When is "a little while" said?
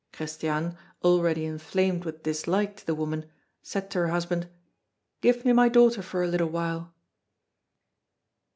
6.23-6.95